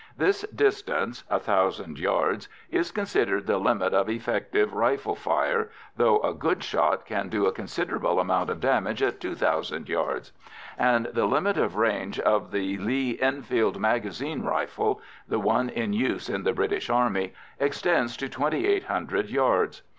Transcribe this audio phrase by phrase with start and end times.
[0.17, 6.63] This distance, 1000 yards, is considered the limit of effective rifle fire, though a good
[6.63, 10.31] shot can do a considerable amount of damage at 2000 yards,
[10.75, 16.29] and the limit of range of the Lee Enfield magazine rifle, the one in use
[16.29, 19.83] in the British Army, extends to 2800 yards.